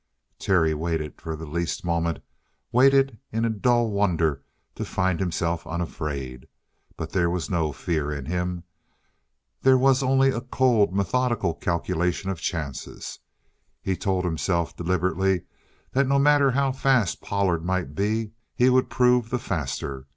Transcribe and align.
Terry 0.39 0.73
waited 0.73 1.21
for 1.21 1.35
the 1.35 1.45
least 1.45 1.85
moment 1.85 2.23
waited 2.71 3.19
in 3.31 3.45
a 3.45 3.51
dull 3.51 3.91
wonder 3.91 4.41
to 4.73 4.83
find 4.83 5.19
himself 5.19 5.67
unafraid. 5.67 6.47
But 6.97 7.11
there 7.11 7.29
was 7.29 7.51
no 7.51 7.71
fear 7.71 8.11
in 8.11 8.25
him. 8.25 8.63
There 9.61 9.77
was 9.77 10.01
only 10.01 10.29
a 10.29 10.41
cold, 10.41 10.91
methodical 10.91 11.53
calculation 11.53 12.31
of 12.31 12.41
chances. 12.41 13.19
He 13.79 13.95
told 13.95 14.25
himself, 14.25 14.75
deliberately, 14.75 15.43
that 15.91 16.07
no 16.07 16.17
matter 16.17 16.49
how 16.49 16.71
fast 16.71 17.21
Pollard 17.21 17.63
might 17.63 17.93
be, 17.93 18.31
he 18.55 18.71
would 18.71 18.89
prove 18.89 19.29
the 19.29 19.37
faster. 19.37 20.07